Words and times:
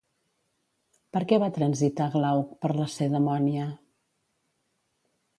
Per 1.17 1.19
què 1.31 1.37
va 1.43 1.49
transitar 1.57 2.07
Glauc 2.15 2.55
per 2.65 2.71
Lacedemònia? 2.77 3.67